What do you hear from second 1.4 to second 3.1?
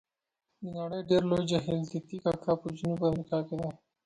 جهیل تي تي کاکا په جنوب